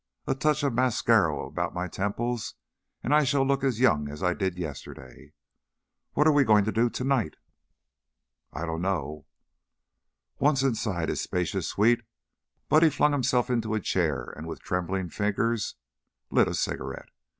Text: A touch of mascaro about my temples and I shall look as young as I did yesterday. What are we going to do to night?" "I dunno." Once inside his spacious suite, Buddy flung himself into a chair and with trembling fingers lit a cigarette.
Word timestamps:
A 0.25 0.33
touch 0.33 0.63
of 0.63 0.73
mascaro 0.73 1.45
about 1.47 1.75
my 1.75 1.87
temples 1.87 2.55
and 3.03 3.13
I 3.13 3.23
shall 3.23 3.45
look 3.45 3.63
as 3.63 3.79
young 3.79 4.09
as 4.09 4.23
I 4.23 4.33
did 4.33 4.57
yesterday. 4.57 5.33
What 6.13 6.25
are 6.25 6.31
we 6.31 6.43
going 6.43 6.65
to 6.65 6.71
do 6.71 6.89
to 6.89 7.03
night?" 7.03 7.35
"I 8.51 8.65
dunno." 8.65 9.27
Once 10.39 10.63
inside 10.63 11.09
his 11.09 11.21
spacious 11.21 11.67
suite, 11.67 12.01
Buddy 12.67 12.89
flung 12.89 13.11
himself 13.11 13.51
into 13.51 13.75
a 13.75 13.79
chair 13.79 14.33
and 14.35 14.47
with 14.47 14.63
trembling 14.63 15.09
fingers 15.09 15.75
lit 16.31 16.47
a 16.47 16.55
cigarette. 16.55 17.09